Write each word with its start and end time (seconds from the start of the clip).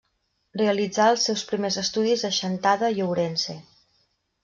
Realitzà 0.61 1.09
els 1.13 1.27
seus 1.29 1.45
primers 1.51 1.79
estudis 1.83 2.25
a 2.31 2.35
Chantada 2.41 2.93
i 2.99 3.09
Ourense. 3.11 3.61